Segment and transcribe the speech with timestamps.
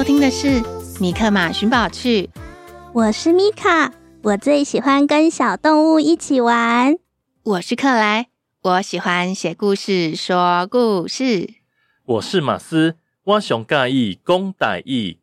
[0.00, 0.62] 收听的是
[0.98, 2.30] 米克马寻宝趣，
[2.94, 6.96] 我是米卡，我最喜欢跟小动物一起玩。
[7.42, 8.28] 我是克莱，
[8.62, 11.50] 我喜欢写故事、说故事。
[12.06, 15.18] 我是马斯，我上喜欢讲台语。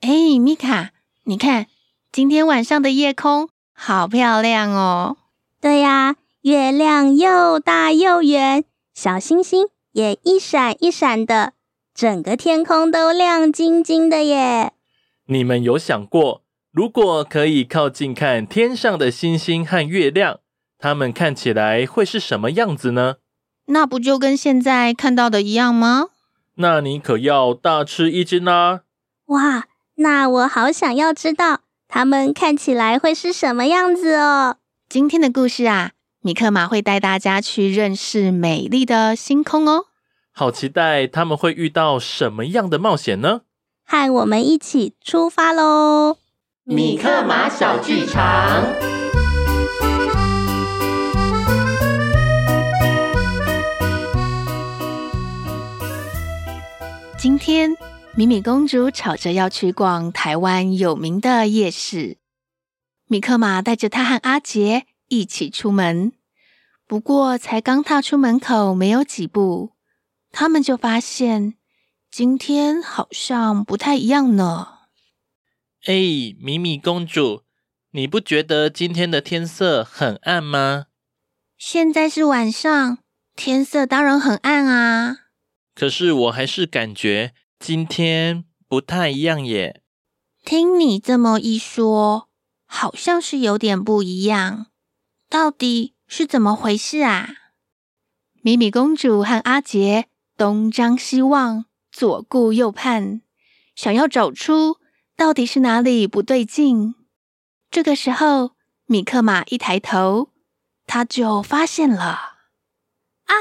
[0.00, 0.92] 哎，米卡，
[1.24, 1.66] 你看
[2.10, 5.18] 今天晚上的夜空好漂亮哦！
[5.60, 11.52] 对呀，月亮又大又圆，小星星也一闪一闪的。
[12.00, 14.72] 整个天空都亮晶晶的耶！
[15.26, 20.40] 你们有想过，如果可以靠近看天上的星星和月亮，
[20.78, 23.16] 它们看起来会是什么样子呢？
[23.66, 26.06] 那不就跟现在看到的一样吗？
[26.54, 28.80] 那你可要大吃一惊啦！
[29.26, 34.56] 哇，那我好想要知道它们看起来会是什么样子哦！
[34.88, 35.90] 今天的故事啊，
[36.22, 39.84] 米克马会带大家去认识美丽的星空哦。
[40.32, 43.42] 好期待他们会遇到什么样的冒险呢？
[43.84, 46.16] 和我们一起出发喽！
[46.64, 48.64] 米克马小剧场。
[57.18, 57.76] 今天，
[58.14, 62.16] 米米公主吵着要去逛台湾有名的夜市。
[63.08, 66.12] 米克马带着她和阿杰一起出门，
[66.86, 69.72] 不过才刚踏出门口没有几步。
[70.32, 71.54] 他们就发现
[72.10, 74.78] 今天好像不太一样呢。
[75.86, 75.94] 哎，
[76.38, 77.42] 米米公主，
[77.92, 80.86] 你不觉得今天的天色很暗吗？
[81.56, 82.98] 现在是晚上，
[83.34, 85.16] 天色当然很暗啊。
[85.74, 89.82] 可是我还是感觉今天不太一样耶。
[90.44, 92.28] 听你这么一说，
[92.66, 94.66] 好像是有点不一样。
[95.28, 97.30] 到底是怎么回事啊？
[98.42, 100.09] 米米公主和阿杰。
[100.40, 103.20] 东张西望，左顾右盼，
[103.76, 104.78] 想要找出
[105.14, 106.94] 到底是哪里不对劲。
[107.70, 108.52] 这个时候，
[108.86, 110.30] 米克马一抬头，
[110.86, 112.38] 他就发现了
[113.26, 113.34] 啊！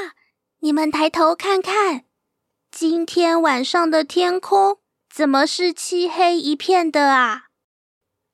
[0.59, 2.04] 你们抬头看看，
[2.70, 7.44] 今天晚上的天空怎么是漆黑一片的啊？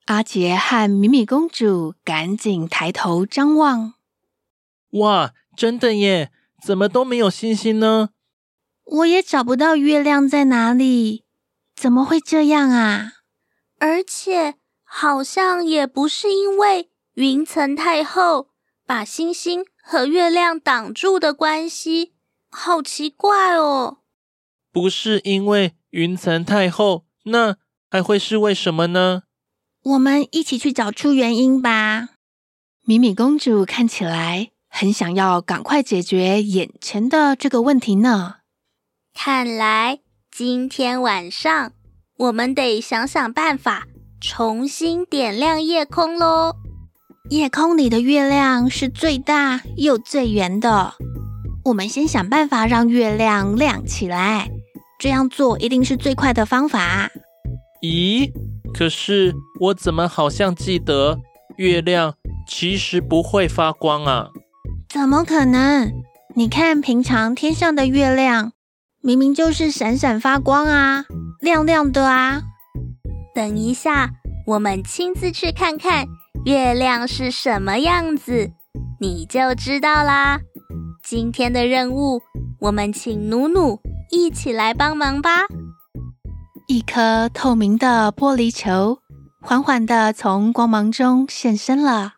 [0.05, 3.93] 阿杰和米米公主赶紧抬头张望。
[4.93, 6.31] 哇，真的耶！
[6.63, 8.09] 怎么都没有星星呢？
[8.85, 11.25] 我也找不到月亮在哪里，
[11.75, 13.13] 怎么会这样啊？
[13.79, 18.49] 而且好像也不是因为云层太厚，
[18.85, 22.13] 把星星和月亮挡住的关系，
[22.49, 23.97] 好奇怪哦。
[24.71, 27.57] 不是因为云层太厚，那
[27.89, 29.23] 还会是为什么呢？
[29.83, 32.09] 我们一起去找出原因吧。
[32.83, 38.35] 米米公主看起来很想要赶快解决眼前的这个问题呢。
[39.17, 41.71] 看来今天晚上
[42.17, 43.87] 我们得想想办法，
[44.19, 46.53] 重新点亮夜空喽。
[47.29, 50.93] 夜空里的月亮是最大又最圆的，
[51.63, 54.51] 我们先想办法让月亮亮起来。
[54.99, 57.09] 这样做一定是最快的方法。
[57.81, 58.29] 咦，
[58.73, 61.17] 可是我怎么好像记得
[61.55, 62.13] 月亮
[62.47, 64.27] 其实不会发光啊？
[64.89, 65.91] 怎么可能？
[66.35, 68.51] 你看平常天上的月亮，
[69.05, 71.05] 明明就是闪闪发光啊，
[71.39, 72.41] 亮亮的啊。
[73.35, 74.09] 等一下，
[74.47, 76.07] 我们亲自去看看
[76.43, 78.49] 月亮是什么样子，
[78.99, 80.39] 你就知道啦。
[81.03, 82.19] 今天的任务，
[82.61, 83.79] 我们请努努
[84.09, 85.45] 一起来帮忙吧。
[86.67, 88.97] 一颗透明的玻璃球
[89.39, 92.15] 缓缓的从光芒中现身了。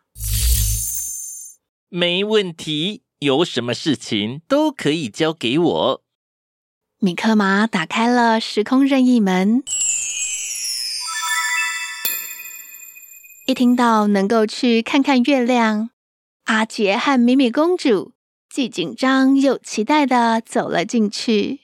[1.90, 6.02] 没问题，有什么事情都可以交给我。
[7.00, 9.62] 米克马打开了时空任意门，
[13.46, 15.90] 一听到能够去看看月亮，
[16.46, 18.14] 阿杰和米米公主
[18.50, 21.60] 既紧张又期待地走了进去。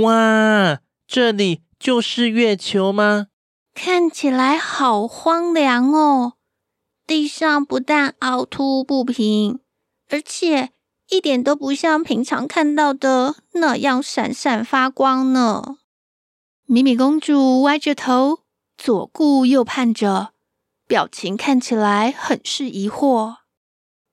[0.00, 0.78] 哇，
[1.08, 3.26] 这里就是月球吗？
[3.74, 6.34] 看起来好荒凉哦！
[7.04, 9.58] 地上不但凹凸不平，
[10.08, 10.70] 而且
[11.10, 15.76] 一点都不像平常看到的那样闪闪发光呢。
[16.66, 18.40] 米米公主歪着头，
[18.78, 20.30] 左顾右盼着，
[20.86, 23.34] 表情看起来很是疑惑。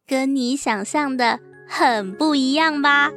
[0.08, 3.12] 跟你想象的很不一样吧？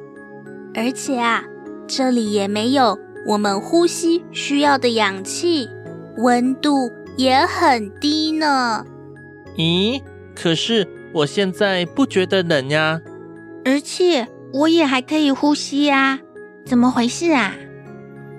[0.75, 1.45] 而且啊，
[1.89, 2.99] 这里也没有
[3.29, 5.69] 我们呼吸需要的氧气，
[6.19, 8.85] 温度也很低呢。
[9.57, 10.03] 咦？
[10.35, 13.01] 可是我现在不觉得冷呀，
[13.65, 16.19] 而且我也还可以呼吸呀，
[16.65, 17.53] 怎么回事啊？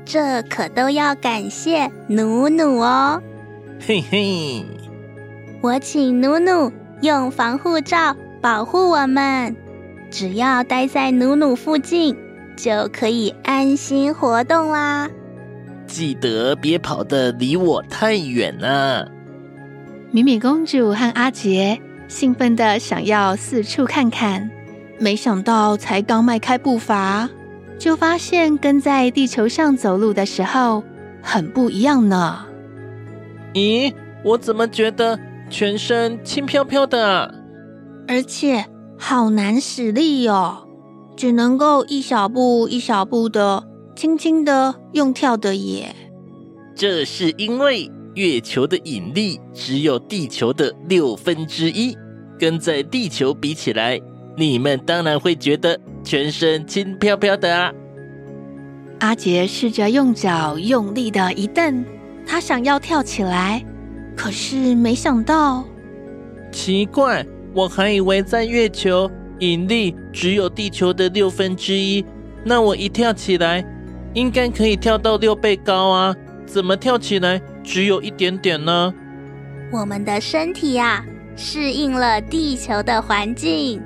[0.03, 3.21] 这可都要感谢努努哦。
[3.79, 4.65] 嘿嘿，
[5.61, 6.71] 我请努努
[7.01, 9.55] 用防护罩保护我们，
[10.09, 12.17] 只要待在努努附近，
[12.57, 15.09] 就可以安心活动啦。
[15.87, 19.09] 记得别跑得离我太远了。
[20.11, 24.49] 米米公主和阿杰兴奋的想要四处看看，
[25.01, 27.27] 没想到才刚迈开步伐，
[27.79, 30.83] 就发现跟在地球上走路的时候
[31.23, 32.45] 很不一样呢。
[33.55, 33.91] 咦，
[34.23, 35.19] 我怎么觉得
[35.49, 37.31] 全身轻飘飘的啊？
[38.07, 40.67] 而且好难使力哦，
[41.17, 43.63] 只能够一小步一小步的，
[43.95, 45.95] 轻轻的用跳的耶。
[46.75, 51.97] 这是因为月球的引力只有地球的六分之一，
[52.37, 53.99] 跟在地球比起来，
[54.35, 57.71] 你们当然会觉得全身轻飘飘的啊。
[58.99, 61.83] 阿杰试着用脚用力的一蹬，
[62.25, 63.63] 他想要跳起来，
[64.15, 65.63] 可是没想到，
[66.51, 67.25] 奇怪。
[67.53, 72.05] 我还以为在月球引力只有地球的六分之一，
[72.45, 73.61] 那我一跳起来
[74.13, 76.15] 应该可以跳到六倍高啊！
[76.45, 78.93] 怎么跳起来只有一点点呢？
[79.69, 81.03] 我们的身体呀，
[81.35, 83.81] 适应了地球的环境，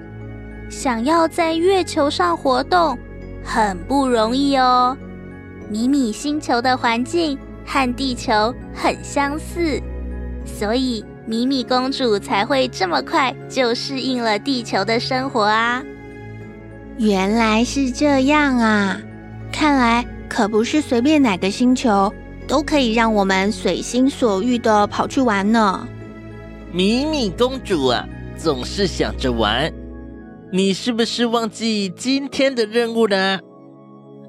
[0.70, 2.98] 想要在月球上活动
[3.44, 4.98] 很不容易哦。
[5.70, 9.82] 米米星球的环境和地球很相似，
[10.46, 11.04] 所以。
[11.28, 15.84] 米米公主才会这么快就适应了地球的生活啊！
[17.00, 19.02] 原来是这样啊！
[19.52, 22.14] 看来可不是随便哪个星球
[22.48, 25.88] 都可以让我们随心所欲的跑去玩呢。
[26.72, 29.74] 米米公主啊，总是想着玩，
[30.56, 33.42] 你是不是忘记今天的任务了？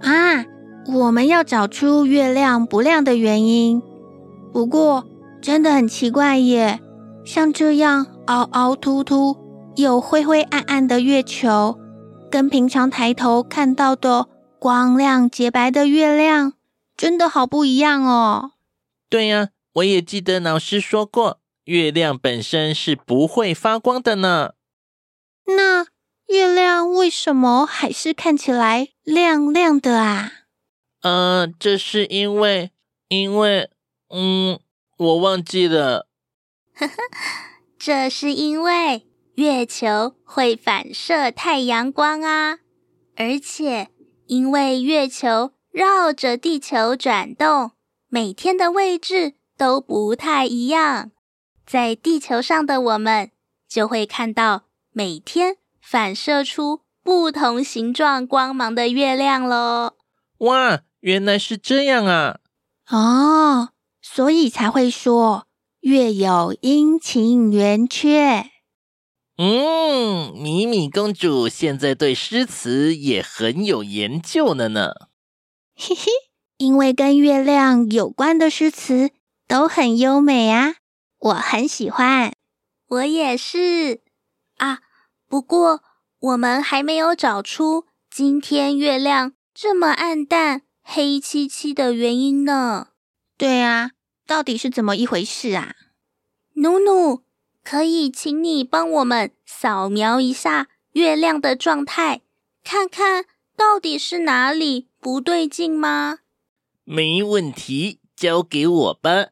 [0.01, 0.45] 啊，
[0.93, 3.81] 我们要找出月亮不亮的原因。
[4.53, 5.07] 不过
[5.41, 6.81] 真的很奇怪耶。
[7.25, 9.37] 像这样凹凹凸凸
[9.77, 11.79] 又灰灰暗暗的月球，
[12.29, 14.27] 跟平常抬头看到的
[14.59, 16.55] 光亮洁白的月亮，
[16.97, 18.51] 真的好不一样哦。
[19.09, 24.55] 对呀，我也记得老师说过，月亮本身是不会发光的呢。
[25.47, 25.87] 那
[26.27, 30.33] 月亮为什么还是看起来亮亮的啊？
[31.03, 32.73] 呃，这是因为，
[33.09, 33.71] 因为，
[34.11, 34.59] 嗯，
[34.97, 36.09] 我忘记了。
[36.75, 36.95] 呵呵，
[37.79, 39.07] 这是因为
[39.37, 42.59] 月球会反射太阳光啊，
[43.15, 43.89] 而且
[44.27, 47.71] 因为月球绕着地球转动，
[48.09, 51.13] 每天的位置都不太一样，
[51.65, 53.31] 在地球上的我们
[53.69, 59.95] 就会看到每天反射出不同形状光芒的月亮喽。
[60.39, 62.41] 哇，原来是这样啊！
[62.91, 63.69] 哦，
[64.03, 65.47] 所以才会说。
[65.83, 68.51] 月有阴晴圆缺。
[69.39, 74.91] 嗯，米米公主现在对诗词也很有研究了呢。
[75.77, 76.11] 嘿嘿，
[76.57, 79.13] 因为跟月亮有关的诗词
[79.47, 80.75] 都很优美啊，
[81.21, 82.33] 我很喜欢。
[82.89, 84.01] 我也是
[84.57, 84.81] 啊，
[85.29, 85.83] 不过
[86.21, 92.89] 我们还没有找出今天月亮这么暗淡、黑漆漆的原因呢。
[93.37, 93.91] 对啊，
[94.27, 95.75] 到底是怎么一回事啊？
[96.55, 97.23] 努努，
[97.63, 102.23] 可以请你帮我们扫描一下月亮的状态，
[102.65, 106.21] 看看到底是哪里不对劲吗？
[106.85, 109.27] 没问题，交给我吧。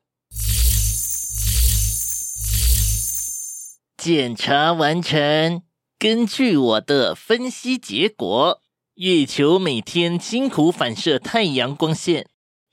[3.97, 5.63] 检查完成。
[6.05, 8.61] 根据我的分析结果，
[8.97, 12.27] 月球每天辛苦反射太阳光线，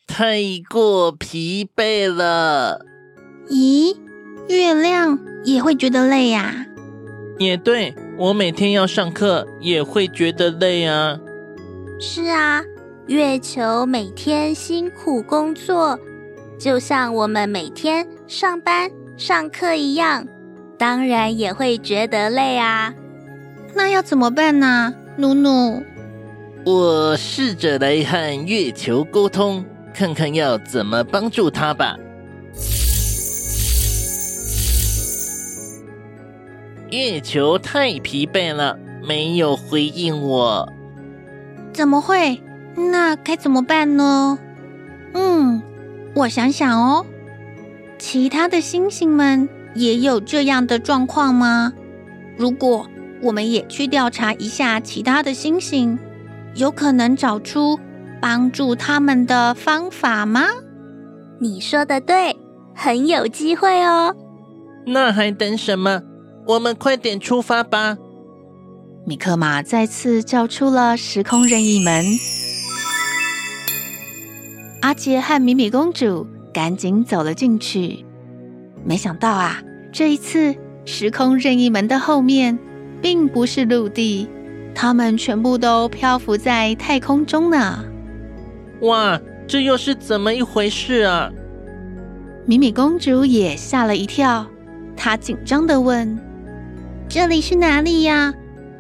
[0.05, 2.85] 太过疲惫了。
[3.47, 3.95] 咦，
[4.50, 6.65] 月亮也会觉得累呀？
[7.39, 11.17] 也对，我每天要上课也会觉得累啊。
[12.01, 12.61] 是啊，
[13.07, 15.97] 月球每天辛苦工作，
[16.59, 20.27] 就像我们每天上班上课一样。
[20.77, 22.91] 当然也会觉得累啊，
[23.74, 24.94] 那要怎么办呢？
[25.18, 25.84] 努努，
[26.66, 31.98] 我试着来和月球沟通，看看要怎么帮助他吧。
[36.90, 40.68] 月球太疲惫了，没有回应我。
[41.74, 42.42] 怎么会？
[42.75, 44.38] 那该怎么办呢？
[45.13, 45.62] 嗯，
[46.16, 47.06] 我想想哦，
[47.98, 49.48] 其他的星星们。
[49.74, 51.72] 也有这样的状况吗？
[52.38, 52.86] 如果
[53.22, 55.98] 我们也去调查一下其他的星星，
[56.56, 57.80] 有可能找出
[58.22, 60.46] 帮助他们的方法吗？
[61.40, 62.36] 你说的对，
[62.75, 64.16] 很有机会哦。
[64.86, 66.01] 那还等什么？
[66.48, 67.98] 我们快点出发吧！
[69.06, 72.06] 米克马再次叫出了时空任意门，
[74.82, 78.06] 阿杰和米米公主赶紧走了进去。
[78.84, 79.62] 没想到啊，
[79.92, 82.58] 这一次时空任意门的后面
[83.01, 84.29] 并不是陆地，
[84.75, 87.84] 它们全部都漂浮在太空中呢。
[88.81, 91.31] 哇，这又是怎么一回事啊？
[92.46, 94.46] 米米公主也吓了一跳，
[94.96, 96.20] 她紧张的问
[97.10, 98.34] ：“这里是哪里呀？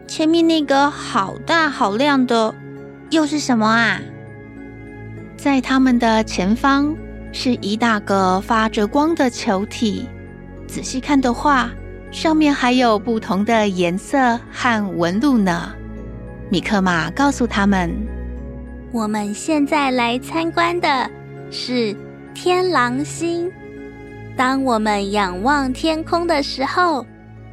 [0.07, 2.53] 前面那个好大好亮的
[3.09, 3.99] 又是什么啊？”
[5.37, 6.95] 在他们的前方。
[7.33, 10.05] 是一大个发着光的球体，
[10.67, 11.71] 仔细看的话，
[12.11, 15.73] 上面还有不同的颜色和纹路呢。
[16.49, 17.89] 米克马告诉他们
[18.91, 21.09] ：“我们现在来参观的
[21.49, 21.95] 是
[22.33, 23.49] 天狼星。
[24.35, 27.05] 当我们仰望天空的时候，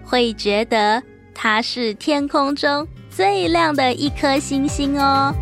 [0.04, 1.00] 会觉得
[1.32, 5.32] 它是天空中最亮的一颗星星哦。”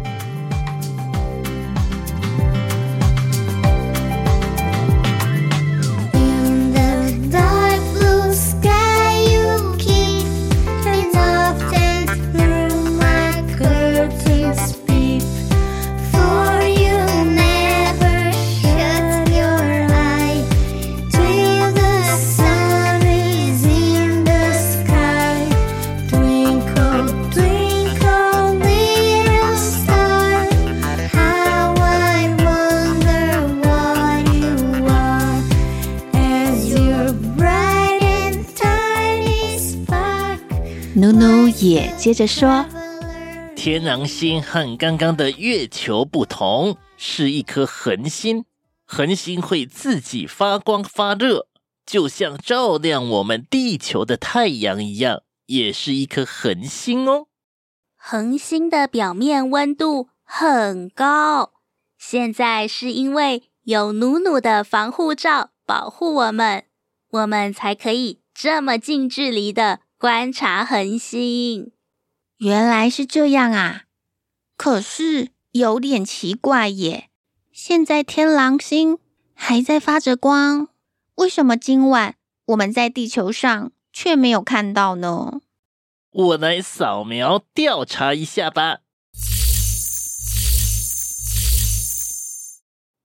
[41.68, 42.64] 也接着说
[43.56, 48.44] ：“天狼星和刚刚的月球不同，是一颗恒星。
[48.84, 51.48] 恒星会自己发光发热，
[51.84, 57.26] 就像照亮我们地球的太阳一样，也是一颗恒星哦。
[57.96, 61.54] 恒星的表面温度很高，
[61.98, 66.66] 现在是因为有努努的防护罩保护我们，
[67.10, 71.72] 我们才可以这么近距离的。”观察恒星，
[72.36, 73.84] 原来是这样啊！
[74.54, 77.08] 可是有点奇怪耶。
[77.50, 78.98] 现在天狼星
[79.32, 80.68] 还在发着光，
[81.14, 85.40] 为什么今晚我们在地球上却没有看到呢？
[86.10, 88.80] 我来扫描调查一下吧。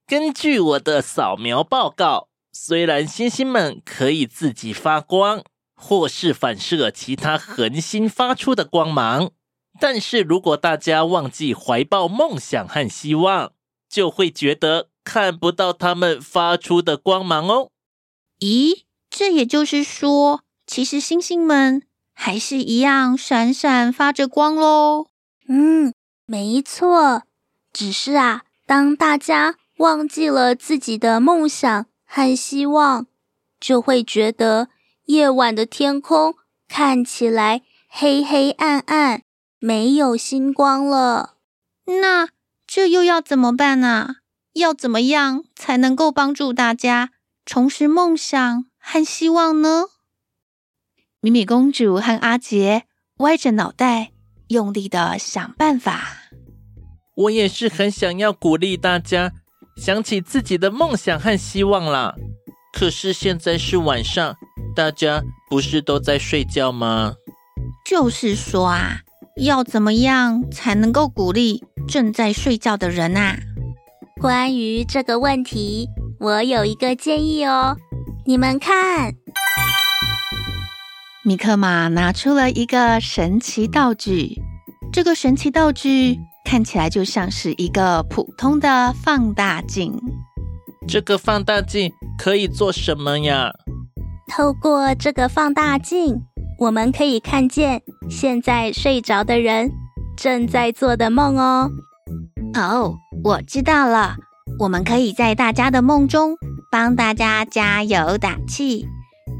[0.06, 5.46] 根据我的扫描报告，虽然星星们可以自己发光。
[5.82, 9.32] 或是反射其他恒星发出的光芒，
[9.80, 13.54] 但是如果大家忘记怀抱梦想和希望，
[13.90, 17.72] 就会觉得看不到他们发出的光芒哦。
[18.40, 21.82] 咦，这也就是说，其实星星们
[22.14, 25.08] 还是一样闪闪发着光喽。
[25.48, 25.94] 嗯，
[26.28, 27.24] 没错，
[27.74, 33.08] 只是啊，当大家忘记了自己的梦想和希望，
[33.60, 34.70] 就会觉得
[35.12, 36.36] 夜晚的天空
[36.70, 39.24] 看起来黑黑暗暗，
[39.60, 41.36] 没有星光了。
[42.00, 42.30] 那
[42.65, 44.15] 这又要怎么办呢？
[44.53, 47.10] 要怎么样才能够帮助大家
[47.46, 49.88] 重拾梦想和希望呢？
[51.20, 52.84] 米米公主和阿杰
[53.18, 54.13] 歪着脑袋，
[54.48, 56.30] 用力的想办法。
[57.15, 59.34] 我也是很想要鼓励大家
[59.75, 62.15] 想起自己的梦想和希望啦。
[62.72, 64.36] 可是现在是晚上，
[64.75, 67.13] 大家不是都在睡觉吗？
[67.86, 69.01] 就是说啊，
[69.44, 73.38] 要怎么样才能够鼓励正在睡觉的人啊？
[74.20, 75.88] 关于这个问题，
[76.20, 77.78] 我有一个建议哦。
[78.25, 79.13] 你们看。
[81.24, 84.42] 米克马拿出了一个神奇道具，
[84.92, 90.00] 这个神奇道具看起来就像是一个普通的放大镜。
[90.88, 93.52] 这个放大镜可以做什么呀？
[94.30, 96.22] 透过这个放大镜，
[96.60, 99.72] 我们可以看见现在睡着的人
[100.18, 101.72] 正在做的梦哦。
[102.56, 104.16] 哦，我知道了，
[104.60, 106.36] 我们可以在大家的梦中
[106.72, 108.86] 帮大家加油打气。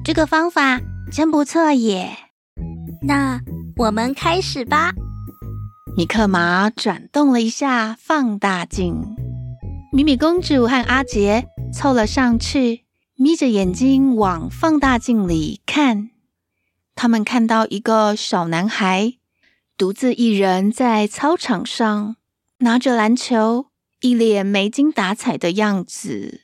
[0.04, 0.80] 这个方法。
[1.12, 2.10] 真不错耶！
[3.02, 3.42] 那
[3.76, 4.94] 我们开始吧。
[5.98, 9.04] 米克马转动了一下放大镜，
[9.94, 16.12] 米米公主和阿杰凑了上去，眯着眼睛往放大镜里看。
[16.96, 19.16] 他们看到一个小男孩
[19.78, 22.16] 独自一人在操场上
[22.60, 23.66] 拿着篮球，
[24.00, 26.42] 一脸没精打采的样子。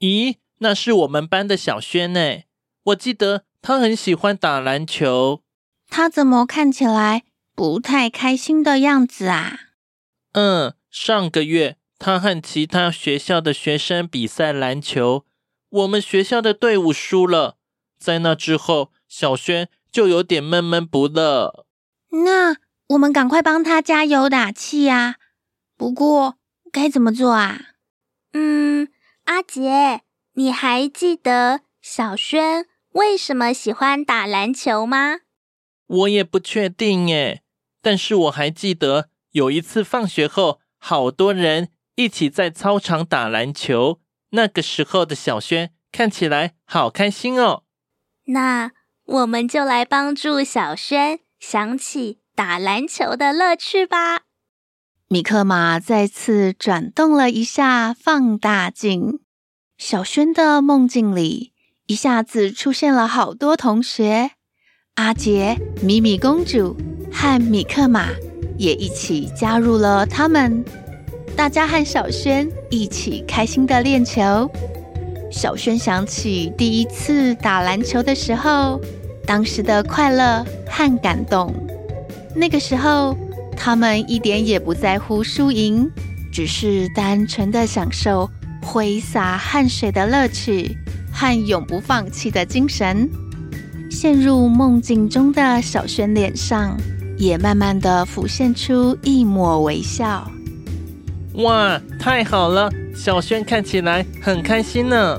[0.00, 2.42] 咦，那是我们班的小轩呢？
[2.84, 3.44] 我记得。
[3.66, 5.40] 他很喜欢打篮球，
[5.88, 7.22] 他怎么看起来
[7.54, 9.58] 不太开心的样子啊？
[10.32, 15.24] 嗯，上个月他和其他学校的学生比赛篮球，
[15.70, 17.56] 我们学校的队伍输了。
[17.98, 21.64] 在那之后，小轩就有点闷闷不乐。
[22.10, 22.56] 那
[22.88, 25.16] 我们赶快帮他加油打气呀！
[25.78, 26.36] 不过
[26.70, 27.58] 该怎么做啊？
[28.34, 28.88] 嗯，
[29.24, 30.02] 阿杰，
[30.34, 35.20] 你还记得小轩为什么喜欢打篮球吗？
[35.86, 37.42] 我也不确定耶，
[37.80, 44.00] 但是我还记得有一次放学后，好多人一起在操场打篮球。
[44.30, 47.62] 那个时候的小轩看起来好开心哦。
[48.26, 48.72] 那
[49.04, 54.22] 我们就来帮助小轩想起打篮球的乐趣吧。
[55.08, 59.20] 米克马再次转动了一下放大镜，
[59.78, 61.52] 小轩的梦境里。
[61.86, 64.30] 一下子出现了好多同学，
[64.94, 66.76] 阿杰、米米公主
[67.12, 68.08] 和米克马
[68.56, 70.64] 也一起加入了他们。
[71.36, 74.50] 大家和小轩一起开心的练球。
[75.30, 78.80] 小轩想起第一次打篮球的时候，
[79.26, 81.52] 当时的快乐和感动。
[82.34, 83.16] 那个时候，
[83.56, 85.90] 他们一点也不在乎输赢，
[86.32, 88.30] 只是单纯的享受
[88.62, 90.76] 挥洒汗水的乐趣。
[91.16, 93.08] 和永不放弃的精神，
[93.88, 96.76] 陷入梦境中的小轩脸上
[97.16, 100.28] 也慢慢的浮现出一抹微笑。
[101.34, 102.70] 哇，太好了！
[102.94, 105.18] 小轩看起来很开心呢。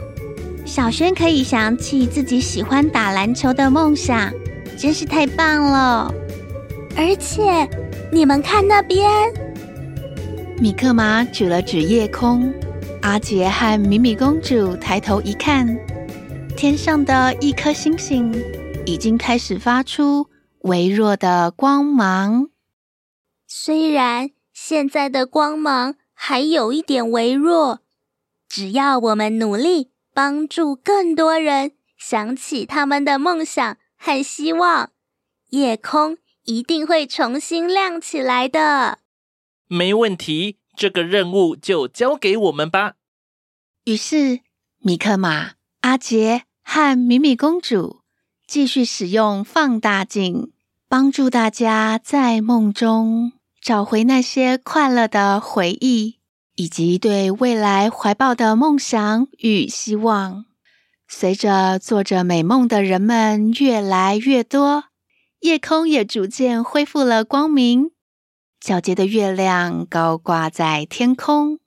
[0.66, 4.32] 小轩可以想起自己喜欢打篮球的梦想，
[4.78, 6.14] 真是太棒了。
[6.96, 7.70] 而且，
[8.12, 9.12] 你们看那边，
[10.58, 12.54] 米克玛指了指夜空。
[13.02, 15.78] 阿杰和米米公主抬头一看，
[16.56, 18.34] 天上的一颗星星
[18.86, 20.28] 已经开始发出
[20.62, 22.48] 微弱的光芒。
[23.48, 25.94] 虽然现在的光芒
[26.28, 27.82] 还有一点微弱，
[28.50, 34.90] 只要我们努力帮助更多人想起他们的梦想和希望，
[35.52, 38.98] 夜空一定会重新亮起来的。
[39.68, 40.58] 没问题。
[40.76, 42.96] 这个任务就交给我们吧。
[43.84, 44.40] 于是，
[44.80, 48.02] 米克马、阿杰和米米公主
[48.48, 50.52] 继续使用放大镜，
[50.90, 53.34] 帮助大家在梦中
[53.66, 56.20] 找回那些快乐的回忆，
[56.54, 60.46] 以及对未来怀抱的梦想与希望。
[61.08, 64.84] 随着做着美梦的人们越来越多，
[65.40, 67.90] 夜空也逐渐恢复了光明。
[68.64, 71.58] 皎洁的月亮高挂在天空，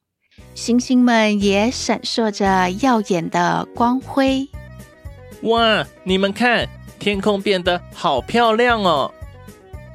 [0.55, 4.49] 星星们也闪烁着耀眼的光辉。
[5.43, 6.69] 哇，你们看，
[7.01, 9.13] 天空变得好漂亮哦！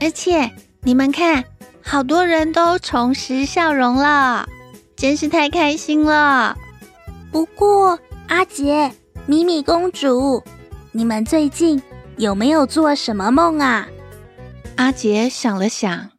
[0.01, 1.45] 而且，你们看，
[1.85, 4.47] 好多人都重拾笑容了，
[4.95, 6.55] 真是太开心了。
[7.31, 8.91] 不过，阿杰、
[9.27, 10.43] 米米公主，
[10.93, 11.83] 你们最近
[12.17, 13.87] 有没有做什么梦啊？
[14.77, 16.11] 阿杰想了想，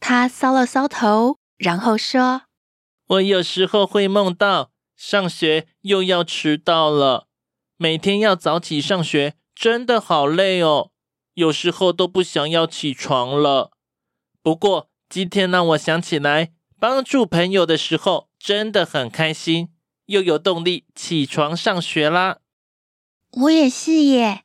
[0.00, 2.42] 他搔了搔头，然后说
[3.08, 7.28] ：“我有时候会梦到上学又要迟到了，
[7.76, 10.90] 每天要早起上学，真的好累哦。
[11.34, 13.70] 有时候都不想要起床了。
[14.42, 19.68] 不过今天让我想起来帮助朋友的时候，真的很开心，
[20.06, 22.38] 又有动力起床上学啦。”
[23.42, 24.44] 我也是耶，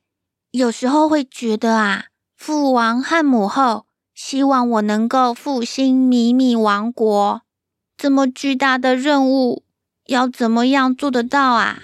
[0.51, 2.07] 有时候会觉得啊。
[2.35, 7.41] 父王和母后希望我能够复兴米米王国，
[7.95, 9.63] 这么巨大的任务，
[10.07, 11.79] 要怎么样做得到啊？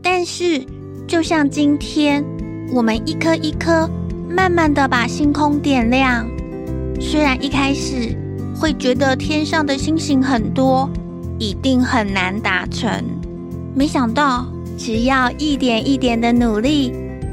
[0.00, 0.64] 但是，
[1.08, 2.24] 就像今天，
[2.72, 3.90] 我们一颗一颗
[4.30, 6.24] 慢慢的把星空点亮，
[7.00, 8.16] 虽然一开始
[8.58, 10.88] 会觉得天上的星星很多，
[11.38, 12.90] 一定很难达成，
[13.74, 16.92] 没想到只要一点一点的努力，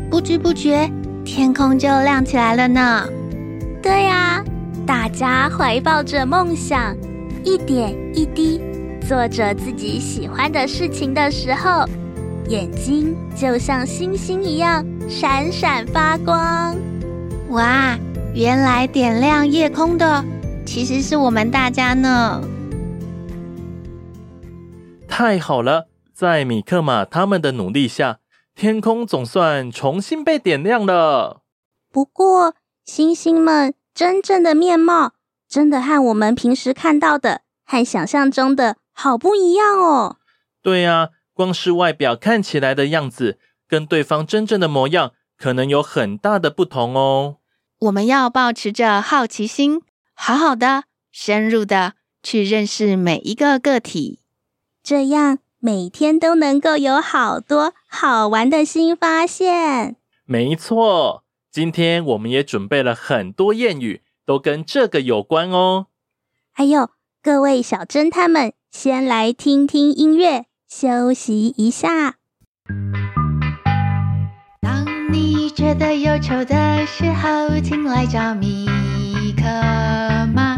[0.09, 0.89] 不知不觉。
[1.25, 3.07] 天空就亮起来了呢。
[3.81, 4.43] 对呀，
[4.85, 6.95] 大家怀抱着梦想，
[7.45, 8.59] 一点一滴
[9.07, 11.85] 做着自己喜欢的事情的时候，
[12.49, 16.75] 眼睛就像星星一样闪闪发光。
[17.51, 17.97] 哇，
[18.35, 20.25] 原来点亮夜空的
[20.65, 22.41] 其实是我们大家呢！
[25.07, 28.19] 太好了，在米克马他们的努力下。
[28.55, 31.41] 天空总算重新被点亮了。
[31.91, 35.13] 不过，星星们真正的面貌，
[35.47, 40.17] 真的和我们平时看到的和想象中的好不一样哦。
[40.63, 47.37] 对呀，光是外表看起来的样子，跟对方真正的模样，可能有很大的不同哦。
[47.83, 49.81] 我们要保持着好奇心，
[50.13, 54.19] 好好的、深入的去认识每一个个体，
[54.81, 55.39] 这样。
[55.59, 59.95] 每天都能够有好多好玩的新发现。
[60.25, 65.87] 没错，今天我们也准备了很多谚语，都跟这个有关哦。
[66.51, 66.89] 还有
[67.21, 72.15] 各位小侦探们，先来听听音乐，休息一下。
[75.75, 78.67] 得忧愁的时候，请来找米
[79.35, 79.43] 克
[80.33, 80.57] 马，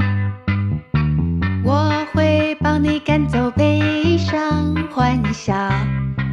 [1.64, 4.76] 我会帮你赶走悲伤。
[4.92, 5.54] 欢笑，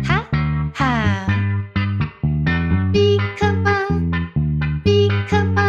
[0.05, 0.25] 哈
[0.73, 1.27] 哈！
[2.93, 3.73] 米克马，
[4.85, 5.63] 米克马，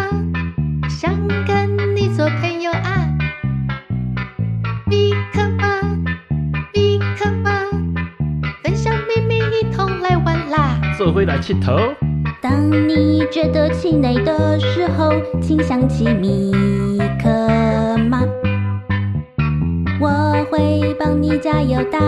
[0.87, 3.07] 想跟你做朋友啊！
[4.85, 5.81] 米克马，
[6.73, 7.51] 米克马，
[8.63, 10.79] 分享秘密，一同来玩啦！
[10.97, 11.93] 坐回来气头。
[12.42, 16.52] 当你觉得气馁的时候，请想起米
[17.22, 17.28] 克
[18.08, 18.22] 马。
[20.00, 21.98] 我会帮你加油打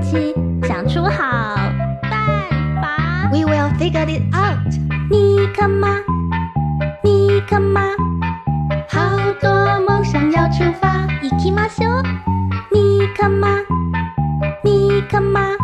[0.00, 1.56] 气，想出好
[2.02, 2.48] 办
[2.80, 3.30] 法。
[3.32, 4.58] We will figure it out。
[5.10, 5.88] 米克马，
[7.02, 7.80] 米克马，
[8.88, 11.06] 好多梦想要出发。
[11.22, 12.02] 行きましょう。
[12.70, 13.48] 米克马，
[14.62, 15.63] 米克马，我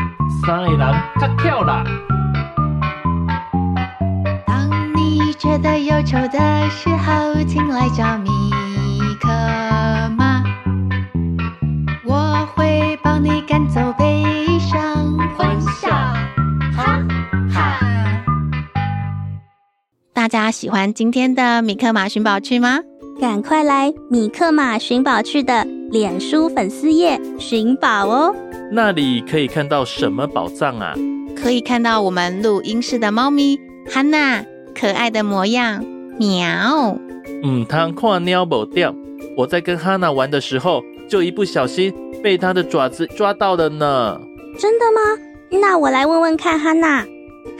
[20.51, 22.81] 家喜欢今天的米克马寻宝趣吗？
[23.21, 28.35] 赶快来米克马寻宝趣的脸书粉丝页寻宝哦！
[28.69, 30.93] 那里可以看到什么宝藏啊？
[31.41, 33.57] 可以看到我们录音室的猫咪
[33.89, 34.43] 哈娜
[34.77, 35.85] 可爱的模样，
[36.19, 36.97] 喵。
[37.43, 38.93] 嗯，它跨喵不掉。
[39.37, 44.19] 我在跟哈娜玩的时候，就一不小心被它的爪子抓到了呢。
[44.59, 45.61] 真的吗？
[45.61, 47.05] 那我来问问看哈娜。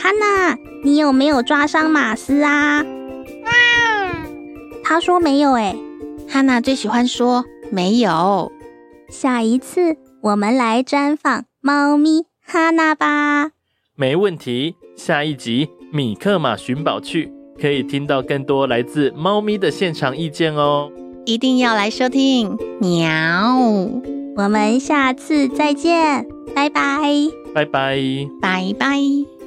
[0.02, 2.84] 哈娜，你有没有抓伤马斯啊？
[4.84, 5.78] 他说没有诶。
[6.28, 8.52] 哈娜最喜欢说没有。
[9.10, 9.98] 下一次。
[10.24, 13.50] 我们来专访猫咪哈娜吧。
[13.96, 20.92] 没问题，下一集米克马寻宝去可以听到更多来自猫咪的现场意见哦。
[21.26, 23.10] 一定要来收听，喵！
[24.38, 27.02] 我们下次再见，拜拜。
[27.52, 27.98] 拜拜，
[28.40, 29.41] 拜拜。